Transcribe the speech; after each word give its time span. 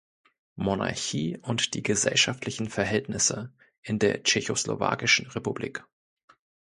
Monarchie 0.55 1.37
und 1.43 1.75
die 1.75 1.83
gesellschaftlichen 1.83 2.67
Verhältnisse 2.69 3.53
in 3.83 3.99
der 3.99 4.23
Tschechoslowakischen 4.23 5.27
Republik. 5.27 5.85